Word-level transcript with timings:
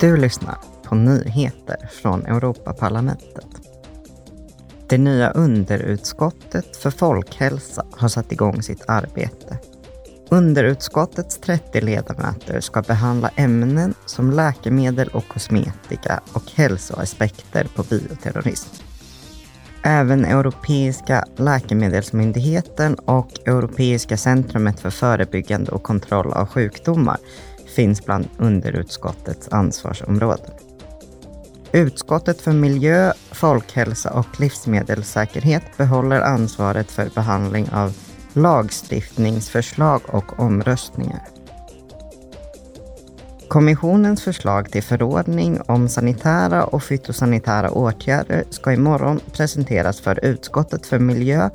Du 0.00 0.16
lyssnar 0.16 0.58
på 0.82 0.94
nyheter 0.94 1.88
från 2.02 2.26
Europaparlamentet. 2.26 3.46
Det 4.88 4.98
nya 4.98 5.30
underutskottet 5.30 6.76
för 6.76 6.90
folkhälsa 6.90 7.86
har 7.92 8.08
satt 8.08 8.32
igång 8.32 8.62
sitt 8.62 8.84
arbete. 8.88 9.58
Underutskottets 10.28 11.38
30 11.38 11.80
ledamöter 11.80 12.60
ska 12.60 12.82
behandla 12.82 13.30
ämnen 13.36 13.94
som 14.06 14.30
läkemedel 14.30 15.08
och 15.08 15.28
kosmetika 15.28 16.20
och 16.32 16.50
hälsoaspekter 16.54 17.66
på 17.74 17.82
bioterrorism. 17.82 18.70
Även 19.82 20.24
Europeiska 20.24 21.24
läkemedelsmyndigheten 21.36 22.94
och 22.94 23.30
Europeiska 23.46 24.16
centrumet 24.16 24.80
för 24.80 24.90
förebyggande 24.90 25.70
och 25.70 25.82
kontroll 25.82 26.32
av 26.32 26.46
sjukdomar 26.46 27.18
finns 27.68 28.04
bland 28.04 28.28
underutskottets 28.38 29.48
ansvarsområden. 29.48 30.50
Utskottet 31.72 32.40
för 32.40 32.52
miljö, 32.52 33.12
folkhälsa 33.32 34.10
och 34.10 34.40
livsmedelssäkerhet 34.40 35.62
behåller 35.76 36.20
ansvaret 36.20 36.90
för 36.90 37.10
behandling 37.14 37.68
av 37.72 37.96
lagstiftningsförslag 38.32 40.00
och 40.06 40.40
omröstningar. 40.40 41.22
Kommissionens 43.48 44.22
förslag 44.22 44.70
till 44.70 44.82
förordning 44.82 45.60
om 45.66 45.88
sanitära 45.88 46.64
och 46.64 46.82
fytosanitära 46.82 47.70
åtgärder 47.70 48.44
ska 48.50 48.72
imorgon 48.72 49.20
presenteras 49.32 50.00
för 50.00 50.24
utskottet 50.24 50.86
för 50.86 50.98
miljö, 50.98 51.50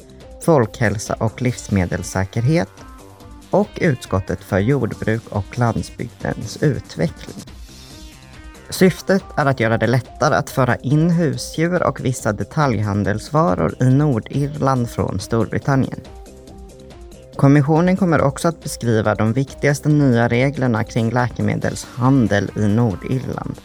folkhälsa 0.46 1.14
och 1.14 1.42
livsmedelssäkerhet 1.42 2.70
och 3.54 3.70
utskottet 3.82 4.44
för 4.44 4.60
jordbruk 4.60 5.22
och 5.30 5.60
landsbygdens 5.60 6.64
utveckling. 6.64 7.36
Syftet 8.70 9.24
är 9.38 9.46
att 9.46 9.60
göra 9.60 9.78
det 9.78 9.88
lättare 9.88 10.36
att 10.36 10.50
föra 10.50 10.76
in 10.76 11.10
husdjur 11.10 11.84
och 11.84 12.06
vissa 12.06 12.34
detaljhandelsvaror 12.34 13.76
i 13.80 13.86
Nordirland 13.86 14.90
från 14.90 15.20
Storbritannien. 15.20 16.00
Kommissionen 17.36 17.98
kommer 17.98 18.22
också 18.22 18.48
att 18.48 18.64
beskriva 18.64 19.16
de 19.16 19.34
viktigaste 19.34 19.90
nya 19.90 20.28
reglerna 20.28 20.84
kring 20.84 21.12
läkemedelshandel 21.12 22.52
i 22.56 22.68
Nordirland. 22.68 23.56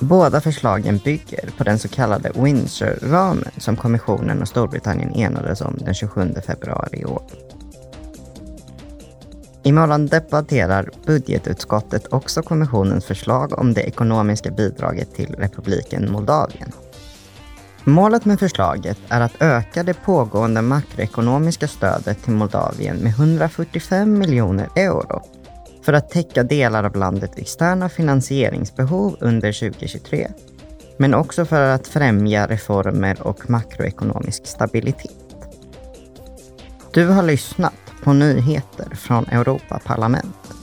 Båda 0.00 0.40
förslagen 0.40 0.98
bygger 1.04 1.50
på 1.58 1.64
den 1.64 1.78
så 1.78 1.88
kallade 1.88 2.32
Windsor-ramen 2.34 3.50
som 3.56 3.76
kommissionen 3.76 4.42
och 4.42 4.48
Storbritannien 4.48 5.14
enades 5.14 5.60
om 5.60 5.78
den 5.84 5.94
27 5.94 6.34
februari 6.46 7.00
i 7.00 7.04
år. 7.04 7.22
Imorgon 9.68 10.06
debatterar 10.06 10.90
budgetutskottet 11.06 12.12
också 12.12 12.42
kommissionens 12.42 13.04
förslag 13.04 13.58
om 13.58 13.74
det 13.74 13.80
ekonomiska 13.80 14.50
bidraget 14.50 15.14
till 15.14 15.34
republiken 15.38 16.12
Moldavien. 16.12 16.72
Målet 17.84 18.24
med 18.24 18.38
förslaget 18.38 18.98
är 19.08 19.20
att 19.20 19.42
öka 19.42 19.82
det 19.82 19.94
pågående 19.94 20.62
makroekonomiska 20.62 21.68
stödet 21.68 22.22
till 22.22 22.32
Moldavien 22.32 22.96
med 22.96 23.12
145 23.12 24.18
miljoner 24.18 24.68
euro 24.76 25.22
för 25.82 25.92
att 25.92 26.10
täcka 26.10 26.42
delar 26.42 26.84
av 26.84 26.96
landets 26.96 27.38
externa 27.38 27.88
finansieringsbehov 27.88 29.16
under 29.20 29.70
2023, 29.70 30.28
men 30.96 31.14
också 31.14 31.44
för 31.44 31.68
att 31.68 31.86
främja 31.86 32.46
reformer 32.46 33.22
och 33.22 33.50
makroekonomisk 33.50 34.46
stabilitet. 34.46 35.12
Du 36.92 37.06
har 37.06 37.22
lyssnat 37.22 37.87
på 38.02 38.12
nyheter 38.12 38.94
från 38.94 39.24
Europaparlamentet. 39.24 40.57